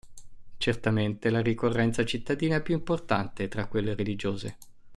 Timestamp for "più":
2.61-2.73